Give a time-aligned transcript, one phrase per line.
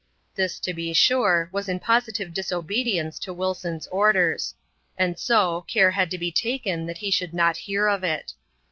[0.33, 4.55] This, to be sure, was in positive disobedience to Wilson's orders;
[4.97, 8.33] and so^ care had to be taken that he should not hear of it.